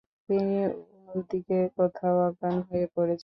[0.29, 0.57] তিনি
[1.09, 3.19] ওদিকে কোথাও অজ্ঞান হয়ে পড়েছিলেন।